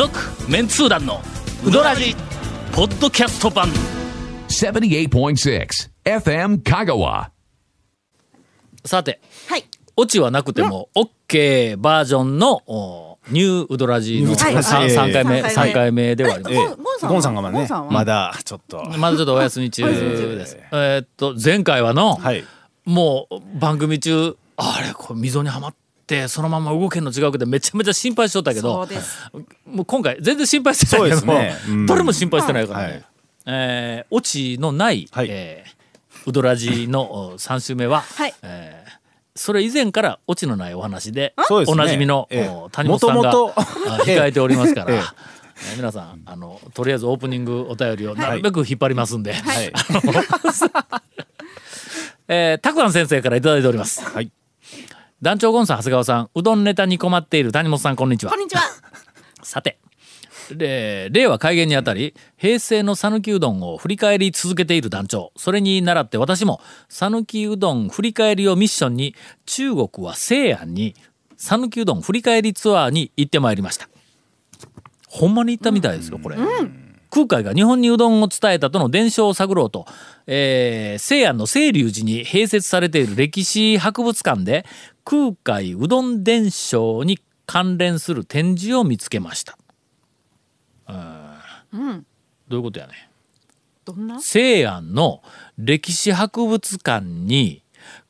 [0.00, 0.18] 続
[0.50, 1.20] メンツー団の
[1.62, 2.16] ウドラジ
[2.72, 3.68] ポッドキャスト版。
[4.48, 7.28] 78.6 FM Kagawa.
[8.86, 9.64] さてはい。
[9.98, 16.56] オチはなくても OK バージョンのおニューウドラジのニューウドラジ 3, 三回目はい三回目ではあります。
[16.56, 17.12] えゴンゴンさんは？
[17.12, 17.92] ゴンさんがまあねゴンさんは？
[17.92, 18.82] まだちょっと。
[18.96, 20.56] まだちょっとお休み中です。
[20.72, 22.42] えーっと前回はの、はい。
[22.86, 25.74] もう番組中あれこれ溝にはまっ
[26.10, 28.88] てそのまま動けんの違うけどめちゃめちゃ心配しとったけそど。
[29.66, 31.54] もう今回全然心配してないけどね。
[31.68, 31.86] うん。
[31.86, 33.04] どれも心配してないからね、はい。
[33.46, 35.28] えーオチのない、はい。
[35.30, 35.70] えー
[36.26, 38.34] ウドラジの3週目は、はい。
[38.42, 38.90] えー
[39.36, 41.34] それ以前からオチのないお話で
[41.66, 42.48] おなじみの、ええ。
[42.48, 43.64] お谷本さんがもともとあ
[44.04, 44.98] 控えておりますから、 ええ。
[44.98, 45.14] えー
[45.76, 49.72] 皆さんあのとりあえずオープニングお便りをなるべく引っ張りますんで、はい。
[52.28, 54.02] えー、たくあん先生からいただいております。
[54.02, 54.32] はい
[55.22, 58.40] 団長ゴンさん、長谷川さん、うどんネタに困っている谷本さん、こんにちはこん。
[58.40, 58.62] にちは。
[59.42, 59.78] さて、
[60.50, 65.32] で令和改元にあたり、平成の讃岐うどんを振り返り続けている団長。
[65.36, 70.94] それに倣って私も、讃岐うどん振り返りをミッションに、中国は西安に、
[71.36, 73.90] 讃岐うどん振り返りツアーに行ってまいりました。
[75.06, 76.36] ほんまに行ったみたいですよ、これ。
[77.10, 79.86] 空海が日本にうどんを伝えたとの伝承を探ろうと、
[80.26, 84.64] えー西安の清流寺に併設されている歴史博物館で
[85.04, 89.58] 空海うどん伝承に関連する展示を見つけました。
[90.88, 90.92] う
[91.76, 92.06] ん
[92.48, 93.10] どういうことやね
[93.84, 94.20] どんな？
[94.20, 95.22] 西安の
[95.56, 97.62] 歴史博物館に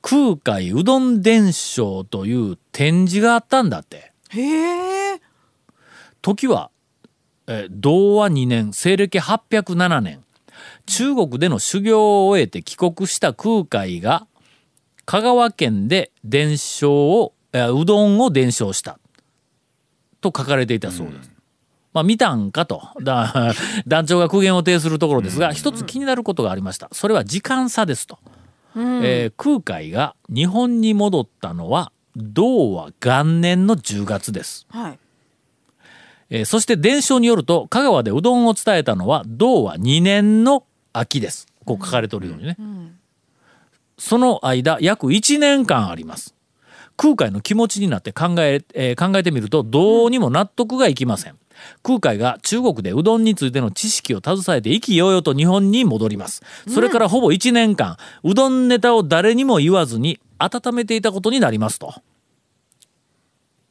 [0.02, 4.12] 空海うどん伝承という展示があったんだって。
[4.30, 5.20] へえ。
[6.22, 6.69] 時は、
[7.50, 10.24] えー童話2年西暦807年。
[10.86, 14.26] 中国での修行を終えて帰国した空海が
[15.04, 18.98] 香川県で伝承を、えーうどんを伝承した。
[20.20, 21.30] と書かれていたそうです。
[21.92, 22.82] まあ見たんかと。
[23.02, 23.52] だ
[23.86, 26.88] 団長が苦言を呈するところですが一つ気になることがありました。
[26.92, 28.18] それは時間差ですと、
[28.76, 34.66] えー空海が日本に戻ったのは童話元年の10月です。
[34.70, 34.98] はい。
[36.30, 41.46] えーそして伝承によると香川でうどんを伝えたのは童話2年の秋です。
[41.64, 42.56] こう書かれておるようにね、
[43.98, 46.34] その間約1年間あります。
[46.96, 51.36] 空海の気持ちになって考え,、えー考えてみるとどうにも納得がいきません。
[51.82, 56.42] 空海が中国でうどんについての知識を携えて意気揚々と日本に戻ります。
[56.68, 61.92] それからほぼ1年間うどんネタを誰にも言わずに温めていたことになりますと。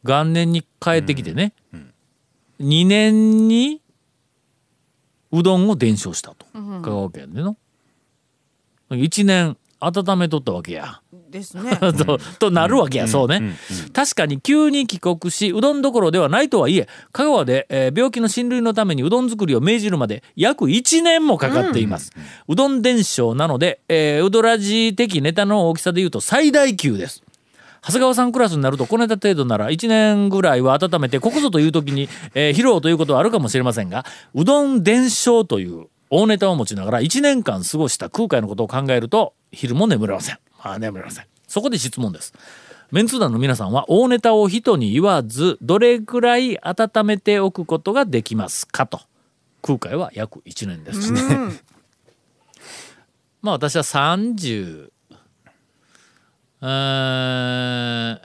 [0.04, 1.54] 元年に帰ってきてね、
[2.62, 3.82] 2年に
[5.32, 7.58] うどんを伝承したと、香川県での。
[8.90, 11.02] 1年温めとったわけや。
[11.30, 11.78] ですね。
[11.78, 13.56] ととなるわけや、そうね、
[13.94, 22.12] 確かに急に帰国しうどんどころではないとはいえ香川で、えー病気の親類のためにうどん作りを命じるまで約1年もかかっています、
[22.48, 27.24] うどん伝承なので、えーうどらじ的ネタの大きさでいうと最大級です
[27.82, 40.40] 長谷川さんクラスになると小ネタ程度なら1年ぐらいは温めてここぞという時に、えー披露ということはあるかもしれませんがうどん伝承という大ネタを持ちながら1年間過ごした空海のことを考えると昼も眠れません。
[40.64, 41.26] まあ眠れません。
[41.48, 42.34] そこで質問です。
[42.92, 49.02] メンツー団の皆さんは大ネタを人に言わずどれぐらい温めておくことができますかと。
[49.62, 51.14] 空海は約1年です。
[53.42, 54.90] まあ私は30
[56.62, 58.20] うーん。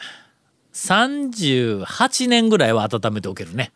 [0.75, 3.73] 38年ぐらいは温めておけるね。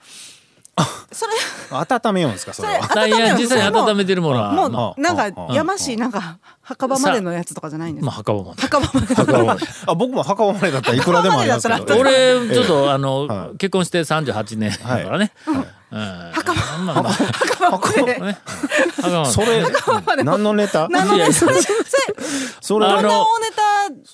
[1.10, 1.32] それ
[1.72, 3.06] 温めようんですかそれは？
[3.08, 8.62] いや実際に温めてるものはもまうなんあかやましいなんか墓場までのやつとかじゃないんであ、すまあ、墓場まで。
[8.62, 9.14] 墓場まで。
[9.14, 9.66] 墓場まで。
[9.86, 11.98] あ僕も墓場までだったらいくらでもありますけど。
[11.98, 13.56] 俺ちょっとあの、はい。
[13.56, 15.32] 結婚して38年だからね。
[15.47, 15.64] うん。
[16.32, 16.78] 墓場。
[16.84, 18.20] まあまあ墓場まで。
[18.20, 18.38] ね
[18.97, 19.32] 墓場まで。
[19.32, 19.41] そ
[20.16, 20.88] れ何のネタ？
[20.88, 21.28] なのいやいや。
[21.28, 21.54] でそれ
[22.60, 23.62] それどんな大ネタ？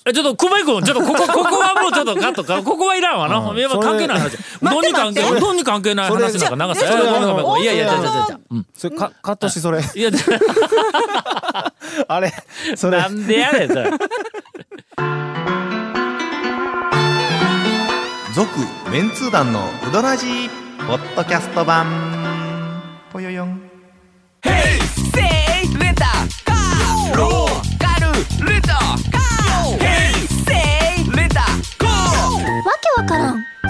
[0.07, 2.61] えちょっと熊井君ちょっとここここはもうちょっとカットか？
[2.63, 3.37] ここはいらんわな。
[3.37, 3.57] うん。
[3.57, 4.35] いやまあ関係ない話。
[4.35, 6.85] うどんに関係どんに関係ない話なんか長さ。
[6.85, 8.65] それえごめんごめんごめんいやいやそれじゃじゃじゃうん。
[8.73, 9.79] それかカットしそれ。
[9.79, 10.11] いや
[12.07, 12.33] あれ
[12.75, 12.97] それ。
[12.99, 13.91] なんでやねんそれ。
[18.35, 18.49] 続
[18.91, 20.49] メンツー団のウドラジー
[20.87, 21.85] ポッドキャスト版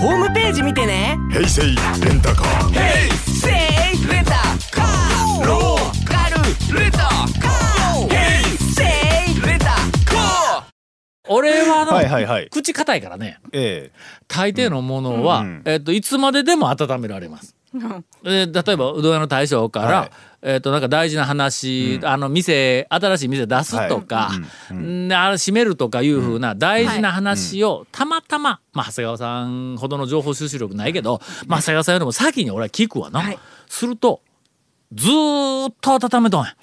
[0.06, 1.18] ホームページ見てね。
[1.32, 2.74] 平成レンタカー。
[3.26, 4.34] セイレタ
[4.72, 5.48] カー。
[5.48, 8.14] ローカルレタカー。
[8.14, 8.84] ヘイセ
[9.36, 10.64] イレタカー。
[11.28, 12.50] 俺はあの、はいはいはい。
[12.52, 13.40] 口硬いからね。
[13.52, 13.90] え
[14.28, 17.56] 大抵のものは、うんうんえっといつまででも温められます。
[17.74, 20.12] えー例えばうどん屋の大将から、はい
[20.48, 24.30] えっ、となんか大事な話、あの店新しい店出すとか、
[24.72, 33.40] んあれ閉めるとかいうふうな大事な話をたまたま、まあ長谷川さんほどの情報収集力ないけど、まあ、長谷川さんよりも先に俺は聞くわな、はい。
[33.68, 34.22] すると
[34.94, 36.56] ずーっと温めとんや。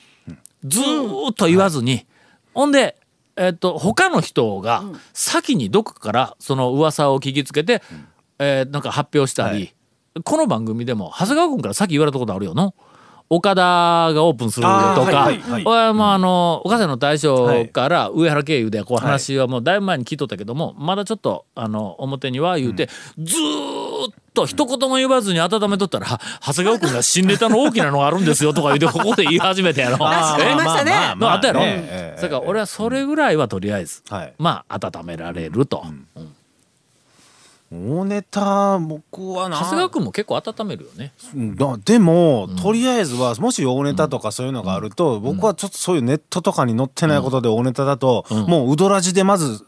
[0.64, 2.06] ずーっと言わずに、
[2.54, 2.96] ほんで
[3.34, 7.82] えっ、と他の人が先にどこかからその噂を聞きつけて、
[8.38, 9.58] えーなんか発表したり、
[10.14, 10.22] はい。
[10.22, 12.76] この番組でも長谷川君から先言われたことあるよの。
[13.34, 13.62] 岡田
[14.12, 15.62] がオープンするとか、はいはいはい。
[15.64, 26.06] 俺はもうあの岡瀬の大将から上原経由でこう話はもうだいぶ前に聞いとったけども、まだちょっとあの表には言うて、ずーっと一言も言わずに温めとったら
[26.46, 29.96] 長谷川君が新ネタの大きなのがあるんですよとか言って ここで言い始めてやろ。
[30.06, 34.34] あったやろ、ねええだから俺はそれぐらいはとりあえず、はい。
[34.38, 35.86] まあ温められると、
[37.72, 39.56] 大ネタ僕はな。
[39.56, 41.12] 長谷川君も結構温めるよね。
[41.34, 41.56] うん。
[41.56, 49.64] だでも、とりあえずはもし大ネタとかそういうのがあると、僕はちょっとそういうネットとかに載ってないことで大ネタだと、もううどらじでまず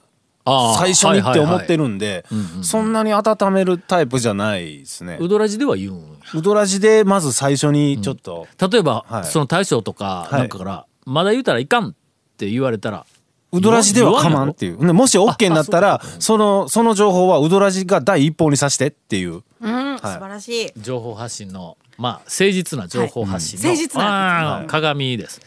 [0.76, 2.26] 最初にって思ってる、るんで、
[2.62, 5.16] そんなに温めるタイプじゃないですね。
[5.18, 6.04] うどらじでは言うんや
[6.34, 9.24] うどらじでまず最初にちょっと、例えば、はい。
[9.24, 10.40] その大将とかはい。
[10.40, 11.92] なんかから、まだ言うたらいかんっ
[12.36, 13.06] て言われたら
[13.54, 14.84] うどらじではかまんっていう。
[14.84, 19.42] ねもし OK になったら、その、その情報はうどらじが第一報にさしてっていう。
[19.60, 20.72] うん、素晴らしい。
[20.76, 23.76] 情報発信のまあ誠実な情報発信の、はい。
[23.76, 25.40] うん誠実な鏡です、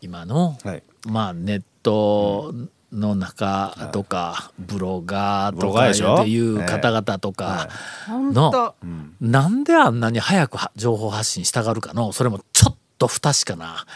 [0.00, 0.82] 今の、はい。
[1.06, 2.54] まあネット
[2.92, 7.68] の中とか、ブロガーブとかっていう方々とか
[8.06, 8.74] 本の、当。
[9.20, 13.86] なんであんなに早くは情報発信したがるかのそれもちょっと不確かな、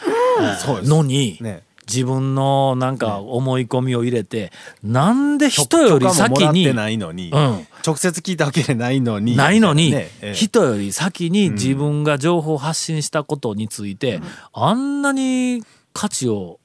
[0.82, 4.52] のに、ね自分のなんか思い込みを入れて、
[4.82, 9.37] なんで人より先に直接聞いたわけじゃないのに。
[9.37, 9.94] ないのに、
[10.35, 14.20] 人より先に自分が情報を発信したことについて、
[14.52, 15.64] あんなに
[15.94, 16.61] 価値を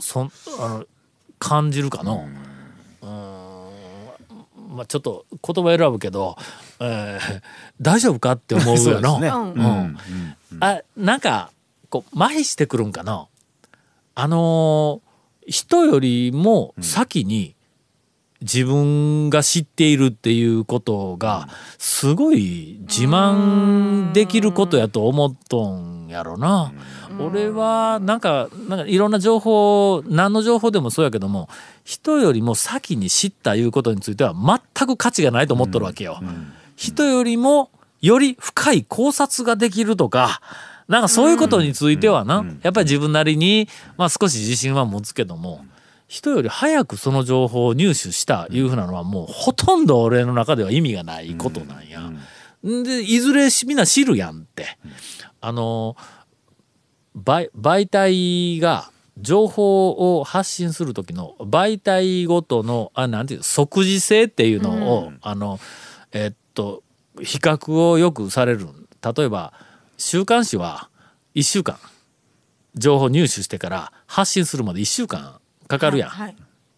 [0.00, 0.86] そん あの
[1.38, 2.26] 感じるかの。
[3.02, 4.76] うーん。
[4.76, 6.36] まあ、ちょっと言葉選ぶけど、
[6.80, 7.42] えー
[7.80, 9.12] 大丈夫かって思うよの。
[9.12, 9.28] そうね。
[9.28, 9.52] うん。
[9.52, 9.96] うん。
[10.60, 11.50] あなんか
[11.88, 13.26] こう麻痺してくるんかな？
[14.14, 15.10] あのー
[15.46, 17.56] 人よりも先に
[18.40, 26.72] 自分が知っているっていうことがすごい自慢できることやと思っとんやろな。
[27.18, 31.48] 俺はなんかなんかいろんな情報何の情報でもそうやけども
[31.84, 36.20] 人よりも先に知ったいうことについては全く価値がないと思っとるわけよ。
[36.76, 37.70] 人よりも
[38.00, 40.40] より深い考察ができるとか
[40.90, 45.64] なんかそういうことについてはな、やっぱり自分なりに、まあ、少し自信は持つけども
[46.08, 52.00] 人より早くその情報を入手したいうふうなのはもうほとんど俺の中では意味がないことなんや。
[52.00, 54.66] んでいずれしみんな知るやんって。
[55.40, 55.96] あの
[57.16, 65.60] 媒媒体が情報を発信する時の媒体ごとのあなんていう即時性っていうのを、あの
[66.10, 66.82] えっと
[67.20, 68.66] 比較をよくされる
[69.16, 69.52] 例えば
[70.00, 70.88] 週刊誌は
[71.34, 71.76] 1週間
[72.74, 76.08] 情報入手してから発信するまで1週間かかるやん。
[76.08, 76.36] はい。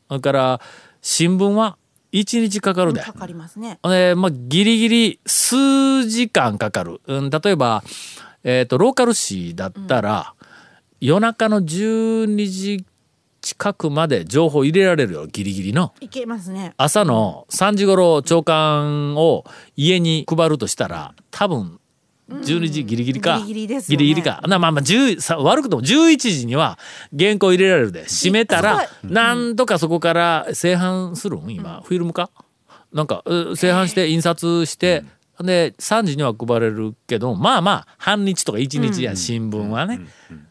[0.08, 0.60] それから
[1.00, 1.78] 新聞は
[2.12, 3.00] 1日かかるで。
[3.00, 3.78] かかりますね。
[3.84, 7.00] で、まあ、ギリギリ数時間かかる。
[7.06, 7.84] うん、例えば、
[8.42, 10.34] えっ、と、ローカル紙だったら、
[11.00, 12.84] 夜中の12時
[13.40, 15.94] 近くまで情報入れられるよ、ギリギリの。
[16.00, 16.74] いけますね。
[16.76, 19.44] 朝の3時頃朝刊を
[19.76, 21.78] 家に配るとしたら、多分、
[22.30, 23.38] 12時ギリギリか。
[23.38, 24.04] ギリギリですよね。
[24.04, 24.42] ギリギリか。
[24.46, 26.78] なまあまあ、10さ悪くとも11時には
[27.18, 31.50] 原稿入れられるで、閉めたら、なんとかそこから製版するん？
[31.50, 32.30] 今、フィルムか？
[32.92, 35.04] なんか、う製版して印刷して、
[35.40, 40.00] で、3時には配れるけど、まあまあ、半日とか1日や、新聞はね。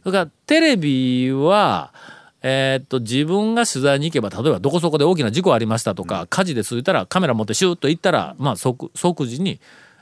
[0.04, 1.94] それから、テレビは、
[2.42, 9.62] えーっと、自分が取材に行けば、例えばどこそこで大きな事故ありましたとか、火事でついたらカメラ持ってシューッと行ったら、まあ即、即時に、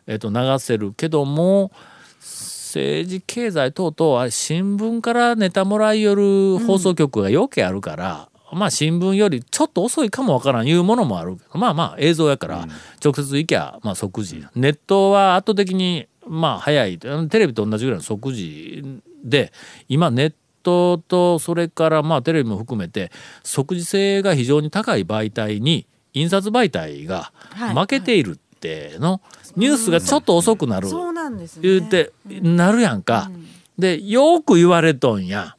[0.09, 1.71] えーっと、流せるけども、
[2.19, 12.67] 政治経済等々あれ新聞からネタもらいよる放送局が余計あるから、まあ新聞よりちょっと遅いかもわからんいうものもあるけどまあまあ映像やから
[13.03, 16.97] 直接行きゃまあ即時ネットは圧倒的にまあ早い。
[16.97, 19.51] テレビと同じぐらいの即時で
[19.87, 23.11] 今ネットとそれからまあテレビも含めて
[23.43, 27.75] 即時性が非常に高い媒体に印刷媒体がはい。
[27.75, 29.21] 負けているっての
[29.55, 30.87] ニュースがちょっと遅くなる。
[30.87, 31.61] そうなんですね。
[31.63, 33.31] 言うてなるやんか。
[33.77, 35.55] でよく言われとんや。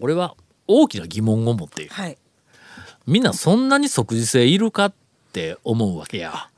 [0.00, 0.34] 俺は
[0.66, 1.90] 大きな疑問を持っている。
[1.92, 2.18] はい。
[3.06, 4.94] みんなそんなに即時性いるかっ
[5.32, 6.48] て思うわけや。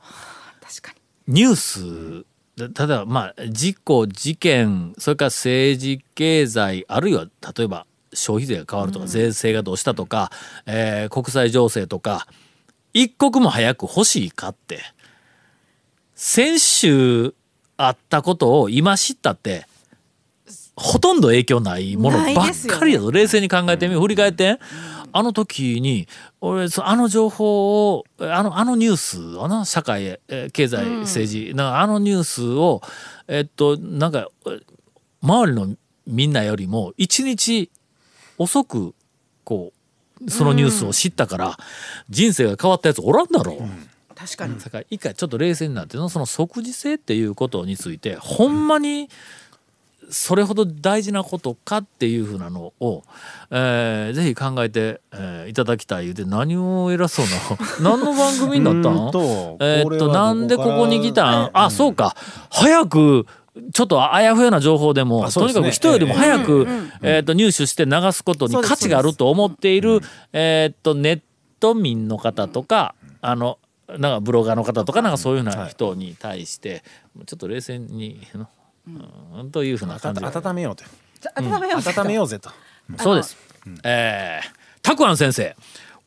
[0.61, 0.93] 確か
[1.27, 1.33] に。
[1.33, 2.25] ニュース
[2.55, 7.25] でただまあ事故事件それから政治経済あるいは
[7.57, 10.31] 例えば消費税が変わるとか、税制がどうしたとか、
[10.65, 12.27] えー国際情勢とか
[12.93, 14.79] 一刻も早く欲しいかって
[16.19, 17.35] 先週
[17.77, 19.67] あったことを今知ったって
[20.75, 24.59] ほとんど影響ないものばっかりだぞ、冷静に考えてみ振り返って、
[25.11, 26.07] あの時に
[26.41, 32.81] 俺そあの情報をあのあのニュースをな社会えー経済政治、なんかあのニュースを
[33.27, 34.59] えっとなんかえ
[35.21, 35.75] 周りの
[36.07, 37.69] みんなよりも一日
[38.39, 38.95] 遅く
[39.43, 39.71] こ
[40.25, 41.57] うそのニュースを知ったから、
[42.09, 43.53] 人生が変わったやつおらんだろ。
[43.53, 43.96] う。
[44.17, 44.57] 確かに。
[44.59, 49.09] だから一回ちょっと冷静になってのその即時性っていうことについてほんまに
[50.09, 53.03] それほど大事なことかっていうふうなのを、
[53.51, 57.57] えーぜひ考えて、えーいただきたい言うて何を偉そうな
[57.91, 58.93] 何の番組になったん？
[59.59, 61.31] えーっとなんでここに来たん？
[61.43, 62.15] どこからあそうか。
[62.49, 63.25] 早く
[63.73, 65.31] ちょっとあやふやな情報でもね。
[65.31, 66.67] とにかく人よりも早く、
[67.01, 69.99] えと入手して流すことに価値があると思っている、
[70.31, 71.21] えーっとネッ
[71.59, 76.83] ト民の方とかあのなんかブロガーの方とかなんかそういうふうな人に対して
[77.25, 78.27] ちょっと冷静に、
[79.33, 80.21] うん、というふうな感じ。
[80.21, 80.83] で温めようと。
[81.35, 81.81] 温めよう。
[81.81, 82.49] 温めようぜと。
[82.97, 83.37] そうです。
[83.83, 85.55] えー、たくあん先生。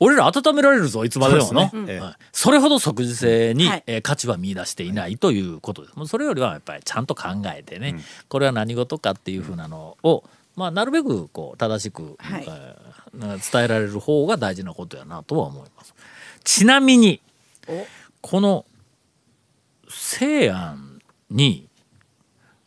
[0.02, 1.70] 俺ら温められるぞいつまでもね。
[1.88, 2.00] ええ。
[2.00, 3.84] はいそれほど即時性に、はい。
[3.86, 5.94] えー価値は見出していないということです。
[5.96, 7.96] もうそれよりはやっぱりちゃんと考えてね、
[8.28, 10.24] これは何事かっていうふうなのを、
[10.56, 12.44] まあ、なるべくこう正しく、はい。
[12.46, 15.94] えー伝えられる方が大事なことやなとは思います。
[16.44, 17.20] ちなみに
[18.20, 18.66] この
[19.88, 21.00] 西安
[21.30, 21.68] に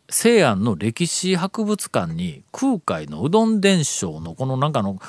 [0.10, 5.00] 西安の歴史博物館に空海のうどん伝承のこのなんかの、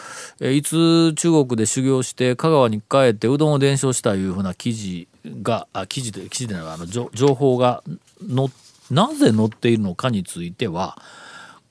[0.41, 5.09] いつ中国で修行して香川に帰ってうどんを伝承したいうふうな記事
[5.43, 7.83] があ記事で記事であの情情報が
[8.23, 8.51] の
[8.91, 10.99] なぜ載っているのかについては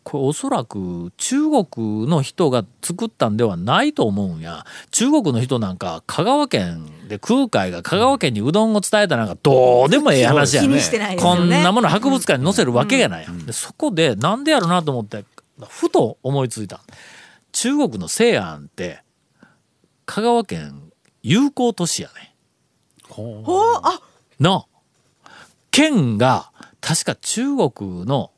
[0.04, 4.66] これおそらく中国の人が作ったんではないと思うんや。
[4.92, 10.68] 中国の人なんか香川県で空海が香川県にうどんを伝えたなんかどうでもええ話やね。
[10.68, 11.36] 気にしてないですこ。
[11.36, 13.24] んなもの博物館に載せるわけがない。
[13.24, 15.24] やん、でそこでなんでやろなと思って
[15.70, 16.82] ふと思いついた。
[17.52, 19.04] 中国の西安って
[20.06, 20.92] 香川県
[21.22, 22.36] 友好都市やね。
[23.10, 23.80] ほう。
[23.84, 24.02] あ。
[24.40, 24.68] の。
[25.72, 28.33] 県が確か中国の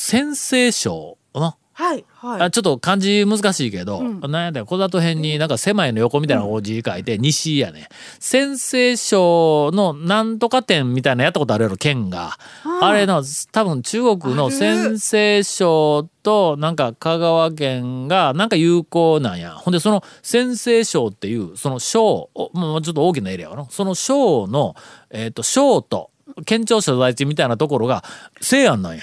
[0.00, 2.42] 陝西省のはいはい。
[2.42, 7.88] あちょっと漢字難しいけど、なんやったら小里辺になんか狭いの横みたいなお字書いて西やね。
[8.18, 12.38] 陝西省のなんとか店みたいなやったことあるやろ県が。
[12.82, 14.54] あれの多分中国のある。
[14.54, 19.52] 陝西省となんか香川県がなんか有効なんや。
[19.52, 23.66] ほんでその陝西省っていうその省おもうちょっと大きなエリアかな。
[23.70, 24.74] その省の
[25.10, 26.10] えっ、と省と
[26.46, 28.04] 県庁所在地みたいなところが
[28.40, 29.02] 西安なんや。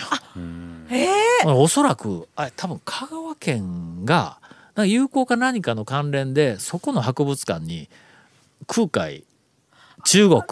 [1.46, 4.40] おそらくあれ多分香川県が
[4.76, 7.90] なんか友好か何かの関連でそこの博物館に
[8.68, 9.26] 空海
[10.04, 10.44] 中国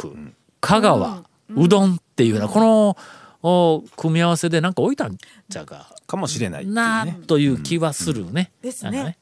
[0.60, 1.24] 香川、
[1.56, 2.98] うどんっていうようなこの
[3.44, 5.92] お組み合わせでなんか置いたんちゃうか。
[6.08, 8.52] かもしれないっていうなねという気はするね。
[8.62, 8.92] ですね。
[9.04, 9.18] なんか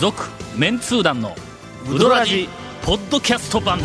[0.00, 1.34] 続メンツー団の
[1.88, 2.48] ウドラジ
[2.82, 3.80] ポッドキャスト版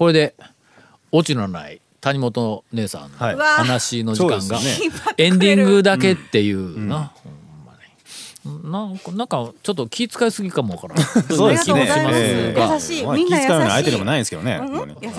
[0.00, 0.34] これで
[1.12, 3.36] オチのない谷本姉さんのはい。
[3.36, 4.90] 話の時間が、そうですね。
[5.18, 7.32] エンディングだけっていうな、ほん
[7.66, 7.74] ま
[8.64, 8.72] に。
[8.72, 10.98] なんかなんかちょっと気遣いすぎかもわからん。
[11.36, 11.82] そうですね。
[11.82, 12.10] ありがとうご
[12.56, 13.04] ざいますええ優しい。
[13.04, 13.46] まあみんな優しい。
[13.46, 14.58] 気遣うような相手でもないんですけどね。
[14.62, 14.72] うん？
[14.72, 14.94] もうね。
[15.02, 15.16] 優しい。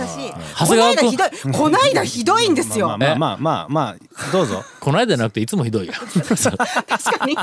[0.60, 1.12] 長谷川君。
[1.12, 1.54] こないだひどい。
[1.54, 2.88] こないだひどいんですよ。
[2.88, 4.64] まあまあまあまあまあどうぞ。
[4.80, 7.38] この間じゃなくていつもひどいや 確かに。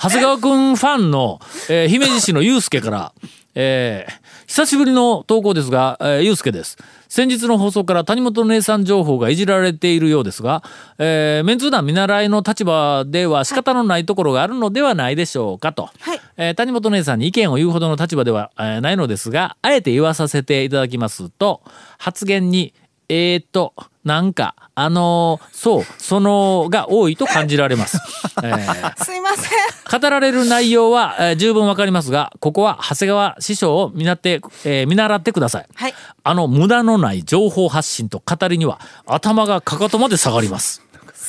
[0.00, 3.12] 長谷川くんファンの、えー姫路市のゆうすけから、
[3.54, 6.76] えー久しぶりの投稿ですが、えー、ゆうすけです。
[7.08, 10.64] 先日の放送から谷本姉さん情報がいじられているようですが、
[10.98, 15.88] えーメンツー団見習いの立場では仕方のないところがあるのではないでしょうかと。
[16.00, 21.62] はいえー谷本姉さんに意見を言うほどの立場では、えーないのですが、あえて言わさせていただきますと、
[21.98, 22.74] 発言に、
[23.12, 23.74] えーと、
[24.04, 27.98] なんか、あのーそう、その、が多いと感じられます。
[28.44, 30.00] えーすいません。
[30.00, 35.66] 語られる内容は、えー十分わかりますが、ここは長谷川師匠を見習って、えー見習ってください。
[35.74, 35.94] はい。
[36.22, 40.82] あの無駄のない情報発信と語りには頭がかかとまで下がります。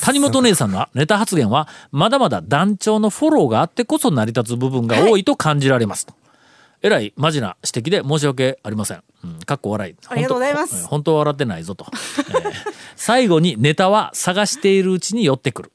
[0.03, 6.07] 谷本姉さんのネタ発言はまだまだ団長のフォローがあってこそ成り立つ部分が多いと感じられます。
[6.83, 9.03] えらいマジな指摘で申し訳ありません。
[9.23, 9.95] うん、かっこ笑い。
[10.07, 11.85] ありがとうございます本当は笑ってないぞと。
[11.91, 12.51] えー
[12.95, 15.71] 最後にネタは探しているうちに寄ってくる。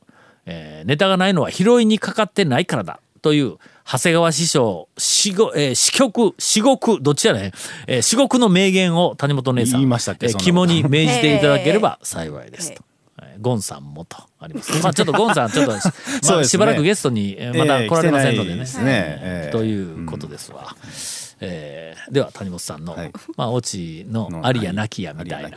[0.47, 7.53] えーネタがないのは拾いにかかってないからだという長谷川師匠四ご、えー、四曲四国どっちやねん、
[7.89, 12.83] えー、四国の名言を谷本姉さん言いましたっけえ肝に銘じていただければ幸いですと。
[12.87, 12.96] えー
[13.41, 14.73] ゴンさんもとあります。
[14.83, 16.45] まあちょっとゴンさんちょっと、まあ、そうですね。
[16.45, 18.57] しばらくゲストにえーまだ来られませんのでね。
[18.57, 18.85] ですね。
[18.87, 20.77] ええということですわ。
[21.41, 23.13] えーでは谷本さんの、はい。
[23.37, 25.51] まあオチのありやなきやみたいな。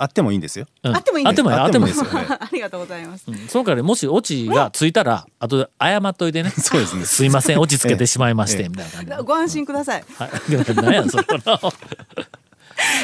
[0.00, 0.66] あってもいいんですよ。
[0.84, 0.96] うん。
[0.96, 1.42] あってもいいんです。
[1.42, 1.56] あってもいい。
[1.56, 2.26] ああってもいいですよね。
[2.38, 3.24] ありがとうございます。
[3.48, 6.50] そのからもしオチがついたら後で謝っといてね。
[6.56, 7.04] そうですね。
[7.04, 7.58] すいません。
[7.58, 8.68] オチつけてしまいまして、ええ。
[8.68, 10.04] みたいな感じで、ご安心ください。
[10.16, 10.30] はい、
[10.76, 11.24] 何やそれ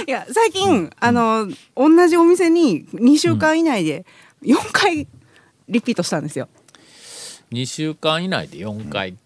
[0.07, 4.05] いや最近、あの同じお店に2週間以内で
[4.43, 5.07] 4回
[5.69, 6.49] リピートしたんですよ。
[7.53, 9.17] 2週間以内で4回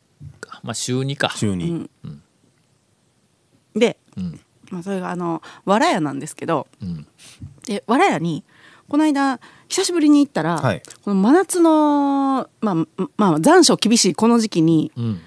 [0.41, 1.33] か、まあ週2か。
[1.37, 1.91] 週に
[3.75, 4.41] で、ん。
[4.71, 7.07] まあ、それがあのわら屋なんですけどうん。
[7.67, 8.45] でわら屋に
[8.89, 10.83] この間久しぶりに行ったら、はい。
[11.03, 12.75] この真夏の、まあ
[13.17, 15.21] まあ、残暑厳しいこの時期にうん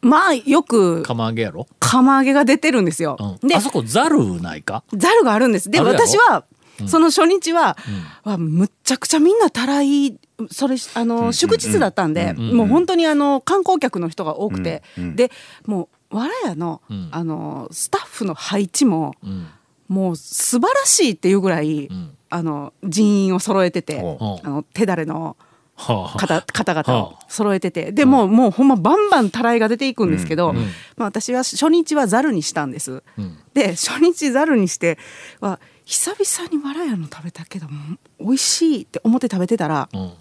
[0.00, 3.16] まあよく釜揚げやろ、釜揚げが出てるんですよ。
[3.42, 4.84] うん、であそこざるないか？
[4.92, 5.70] ざるがあるんです。
[5.70, 6.44] で私は、
[6.86, 7.76] その初日は、
[8.24, 10.18] わむっちゃくちゃみんなたらい
[10.50, 14.82] それあの、祝日だったんで、もう本当にあの観光客の人が多くて、
[15.14, 15.30] で
[15.66, 17.08] もうわらやの,、ん。
[17.10, 19.46] あのスタッフの配置も、うん。
[19.88, 22.16] もう素晴らしいっていうぐらい、ん。
[22.30, 24.02] あの人員を揃えてて、あ
[24.48, 25.44] の手だれのはあ
[25.76, 27.26] 方方々をはあ。
[27.28, 27.92] 揃えてて。
[27.92, 33.02] でもうもうほんまバンバンたらいが出ていくんですけど、まあ、私は初日はざるにしたんです。
[33.18, 33.38] うん。
[33.54, 34.98] で初日ざるにして
[35.40, 40.12] は久々にわらやの食べたけども美味しいって思って食べてたらうん。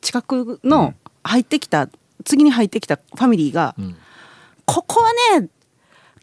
[0.00, 1.88] 近くの入ってきた、
[2.24, 3.96] 次に入ってきたファミリーが「ん。
[4.64, 5.48] ここはね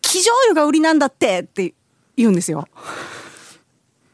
[0.02, 1.74] 生醤油が売りなんだって」って
[2.16, 2.68] 言うんですよ。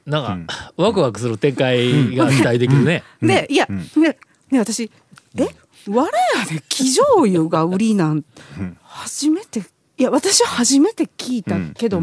[0.06, 3.04] なんか、 ワクワクする展開が期待できるね。
[3.22, 4.18] でいや、で
[4.52, 4.92] で私
[5.38, 5.48] 「え
[5.90, 8.24] わらやで生醤油が売りなん
[8.84, 9.62] 初めて
[9.98, 12.02] いや私は初めて聞いたけど、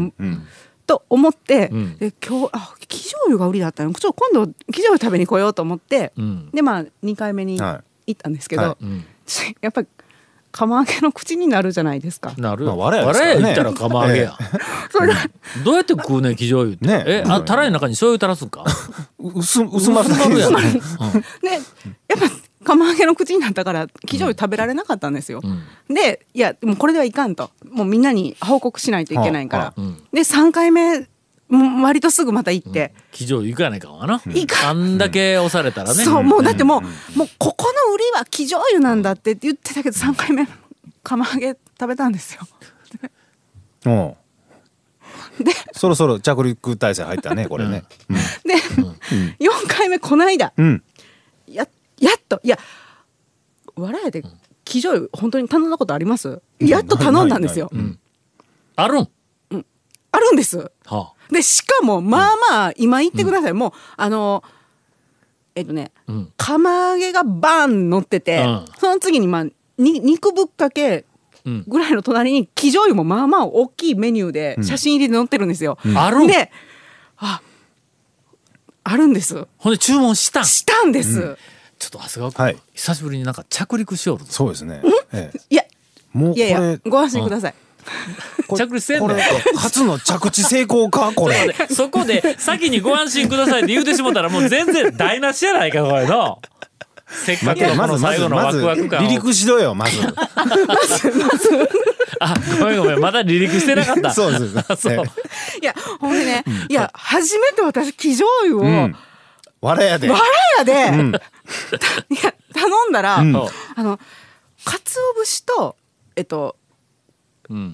[0.87, 1.97] と思って、ん。
[1.97, 3.93] で今日あ生醤油が売りだったの？
[3.93, 6.49] ちょっと今度生醤油食べに来ようと思って、うん。
[6.51, 8.83] でまあ2回目には行ったんですけど、はい。
[8.83, 9.05] うん。
[9.61, 9.87] やっぱり
[10.51, 12.33] 釜揚げの口になるじゃないですか。
[12.37, 12.75] なるよ。
[12.75, 14.37] まあわらやわですかららねや言ったら釜揚げや。
[14.91, 15.13] それで
[15.63, 16.87] どうやって食うねん、生醤油って。
[16.87, 18.65] ねえ、あ、たらいの中に醤油垂らすんか？
[19.19, 20.09] 薄薄まる
[20.39, 20.53] やん。
[20.53, 20.59] で
[21.49, 22.29] やっぱ
[22.63, 25.41] 釜揚げの口になったから生醤油食べられなかったんですよ。
[25.89, 27.51] でいやもうこれではいかんと。
[27.71, 29.73] もうみんなに報告しないといけないから。
[30.13, 31.07] で3回目
[31.49, 34.21] もう割とすぐまた行って、生醤油いかやないかんわな。
[34.35, 36.03] いかあんだけ押されたらね。
[36.03, 36.83] そうもうだっても
[37.15, 37.73] う,、もうここ
[38.13, 40.47] は生醤油なんだって言ってたけど3回目
[41.03, 42.41] 釜揚げ食べたんですよ。
[43.85, 43.89] う。
[43.89, 44.15] ん
[45.73, 47.83] そろそろ着陸体制入ったねこれね。
[48.43, 48.55] で、
[49.39, 50.53] 4回目こないだ。
[50.57, 50.83] うん。
[51.47, 52.59] ややっといや
[53.75, 54.21] わらやで
[54.65, 56.41] 生醤油本当に頼んだことあります？
[56.59, 57.71] やっと頼んだんですよ。
[58.75, 59.09] あるん？
[60.11, 60.71] あるんです。
[60.85, 64.43] はでしかもまあまあ今言ってください、もうあの
[65.59, 66.33] えっとね、うん。
[66.37, 68.65] 釜揚げがバーン乗ってて、うん。
[68.79, 69.43] その次にまあ
[69.77, 71.05] に肉ぶっかけ
[71.45, 71.63] うん。
[71.67, 75.77] ぐらいの隣に生醤油もまあまあ大きいメニューで写真入りで載ってるんですよ。
[75.95, 76.23] あある？
[76.23, 76.27] ん。
[76.27, 76.51] で
[77.17, 77.41] あ
[78.83, 79.47] あるんです。
[79.57, 80.43] ほんで注文したん？
[80.43, 82.57] ちしたんです、ょっと長谷川君、はい。
[82.73, 84.31] 久しぶりになんか着陸しよるぞ。
[84.31, 84.81] そうですね。
[85.13, 85.39] ええ。
[85.49, 85.63] いや。
[86.11, 87.53] もうこいやいやれご安心ください、
[88.47, 89.23] 着陸せんね
[89.55, 91.11] 初の着地成功か？
[91.15, 91.47] これ。
[91.47, 96.39] でそこで先にご安心くださいって言うてしもたらもう全然台無しやないかこれの。
[97.11, 99.03] せっかくのこの最後のワクワク感を。
[99.03, 99.99] 離陸しろよまず。
[102.21, 104.13] あごめんごめんまだ離陸してなかった。
[104.13, 104.93] そうですあそう。
[104.93, 104.97] え
[105.61, 108.95] いやほんでね、いや初めて私生醤油を、うん。
[109.61, 110.09] わらやで。
[110.09, 110.23] わら
[110.59, 110.73] やで、
[112.13, 113.49] いや頼んだら、あの
[114.65, 115.75] 鰹節と
[116.15, 116.58] えっとうん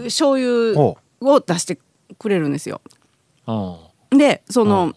[0.04, 1.78] 醤油おを出して
[2.18, 2.82] くれるんですよ。
[3.48, 3.54] う
[4.14, 4.94] んでその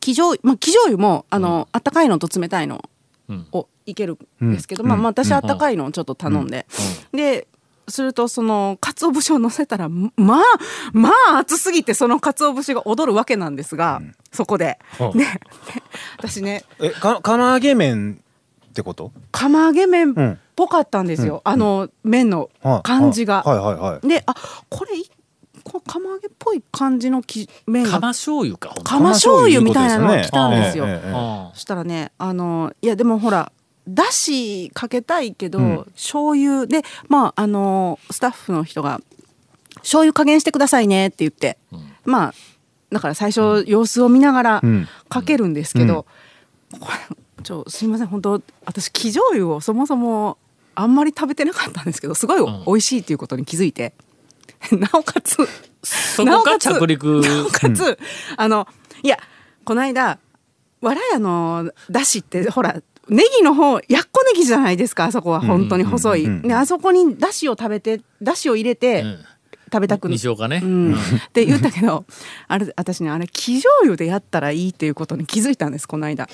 [0.00, 2.82] 生醤油まあ生醤油もあの、あったかいのと冷たいの
[3.28, 3.46] うん。
[3.52, 6.66] をいけるんですけど、まあまあ私あったかいのをちょっと頼んで、
[7.12, 7.46] で
[7.88, 10.42] するとその鰹節を乗せたらまあ
[10.92, 14.02] まあ熱すぎてその鰹節が踊るわけなんですが、
[14.32, 14.78] そこで。
[15.00, 15.08] う。
[15.08, 15.30] んでで
[16.18, 18.22] 私ねえか釜揚げ麺
[18.70, 19.12] ってこと？
[19.32, 23.42] 釜揚げ麺っうんぽかったんですよ、あの麺のはい感じが。
[23.42, 24.08] はいはいはい。
[24.08, 24.34] であ
[24.68, 25.04] これい
[25.62, 27.90] こう釜揚げっぽい感じのき麺が。
[27.90, 28.74] 釜醤油か。
[28.84, 30.86] 釜醤油みたいなのが来たんですよ。
[31.54, 33.50] そしたらねあのいやでもほら
[33.88, 35.84] だしかけたいけど、うん。
[35.94, 36.66] 醤油。
[36.66, 39.00] でまああのスタッフの人が
[39.80, 41.58] 「醤油加減してくださいね」って言って、
[42.04, 42.34] まあ
[42.92, 44.88] だから最初様子を見ながらうん。
[45.08, 46.06] かけるんですけど、
[46.80, 48.06] これちょすいません。
[48.08, 50.38] 本当私生醤油をそもそも
[50.74, 53.94] あんまり食べてなかったんですけどすごい美味しいっていうことに気づいて、
[54.72, 55.36] なおかつ
[55.82, 57.20] そこか着陸。
[57.20, 57.98] なおかつ、
[58.36, 58.66] あの
[59.02, 59.18] いや
[59.64, 60.18] この間
[60.80, 65.40] わらやのだしってほらネギの方やっこネギじゃないですかあそこは。
[65.40, 69.24] 本当に細い、であそこにだしを食べてだしを入れて、うん。
[69.72, 70.60] 食べたく西岡ね。
[70.62, 70.96] うん、っ
[71.32, 72.04] て言ったけど
[72.46, 76.28] あれ私ねあれ生醤油でやったらいいっていうことに気づいたんですこの間。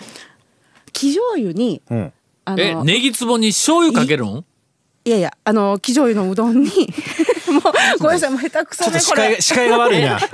[0.92, 2.00] 生醤油にうん。
[2.00, 2.12] あ
[2.56, 4.44] え、のネギ壺に醤油かけるん？
[5.04, 6.70] いやいやあの生醤油のうどんに
[7.50, 7.62] もう
[8.00, 9.22] ごめんなさいもう下手くそちょっと視ねこれ。
[9.22, 10.28] 界が視界が悪いな、 こ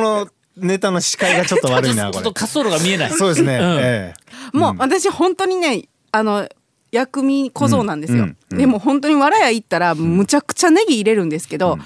[0.00, 2.24] のネタの視界がちょっと悪いなこれ。
[2.24, 3.10] ちょっと滑走路が見えない。
[3.10, 3.62] そうですね、うん。
[3.80, 4.14] え
[4.52, 6.48] もう私本当にねあの
[6.92, 8.36] 薬味小僧なんですよ、うん。
[8.50, 8.58] うん。
[8.58, 11.78] でも本当にわらや行ったらむちゃくちゃネギ入れるんですけど、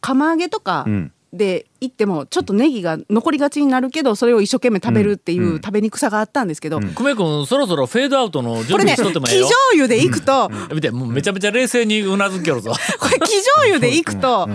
[0.00, 9.46] 釜揚げとかうんで行ってもちょっとネギが残りがちになるけどそれを一生懸命食べるっていう食べにくさがあったんですけど、久米君、そろそろフェードアウトの準これね備しとってもええ生よ。
[9.46, 12.72] 醤油で行くと、見て、もうめちゃめちゃ冷静にうなずきよるぞ。
[12.98, 14.48] これ生醤油でいくと、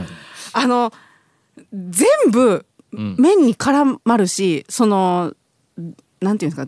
[0.53, 0.91] あの
[1.71, 5.33] 全部ん麺に絡まるし、その
[6.21, 6.67] なんていうんです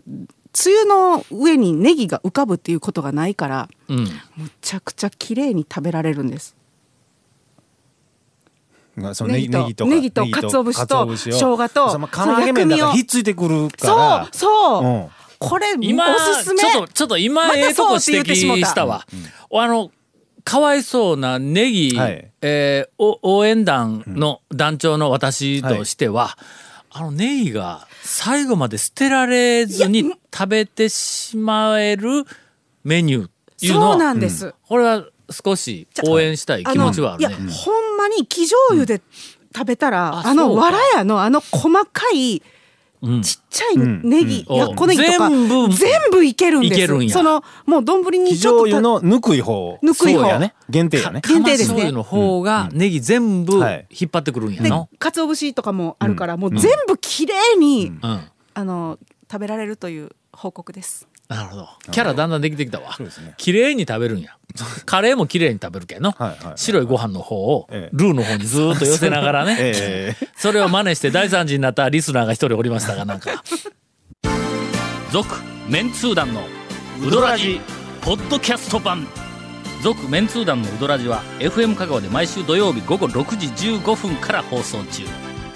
[0.52, 4.08] つゆの上にネギが浮かぶっていうことがないからうん。
[4.36, 6.55] むちゃくちゃ綺麗に食べられるんです。
[8.98, 12.92] えそのネギネギとネギと鰹節と生姜とその釜揚げ麺だからその薬味を。
[12.92, 14.28] ひっついてくるから。
[14.32, 15.08] そうそう、うん。
[15.38, 16.60] これ今、おすすめ。
[16.60, 18.86] ちょっと、ちょっと今、ええとこ指摘した。
[18.86, 19.06] わ。
[19.52, 19.90] あの、
[20.44, 22.30] かわいそうなネギ、はい。
[22.40, 26.38] えーお応援団の団長の私としては、
[26.90, 32.24] あのネギが最後まで捨てられずに食べてしまえる
[32.84, 37.34] メニューっていうのそうは、なんです、これは少し応援したい気持ちはあるね。
[37.34, 37.52] のいや、。
[37.52, 39.00] ほんまに生醤油で
[39.54, 42.42] 食べたら、うかあのわらやのあの細かい
[43.02, 43.22] うん。
[43.22, 44.56] ちっちゃいネギ、うん。
[44.56, 46.74] やっこネギとか全部全部いけるんです。
[46.74, 47.12] いけるんや。
[47.12, 49.78] そのもう丼に生ちょっとた醤油のぬくい方。
[49.82, 50.20] ぬくい方。
[50.20, 50.54] そうやね。
[50.68, 51.20] 限定やね。
[51.20, 51.80] 限定ですね。
[51.80, 53.86] 釜醤油の方がネギ全部はい。
[53.90, 54.88] 引っ張ってくるんやでの。
[54.98, 58.20] 鰹節とかもあるから、もう全部きれいに、うん。
[58.54, 58.98] あの
[59.30, 61.68] 食べられるという報告ですなるほど。
[61.90, 62.96] キャラだんだんできてきたわ。
[63.36, 64.36] 綺麗に食べるんや。
[64.86, 66.14] カレーも綺麗に食べるけんの。
[66.54, 69.56] 白いご飯の方をええルーの方にずーっと寄せながらね。
[69.58, 73.42] ええそれを真似して大惨事になったリスナーが一人おりましたが、なんか。
[75.10, 75.36] 続、
[75.68, 76.42] メンツー団の
[77.02, 77.60] ウドラジ、
[78.00, 79.06] ポッドキャスト版。
[79.82, 85.04] 続、メンツー団のウドラジは、FM 香川で毎週土曜日午後6時15分から放送中。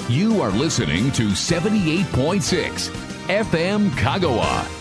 [0.09, 2.92] You are listening to 78.6
[3.28, 4.80] FM Kagawa.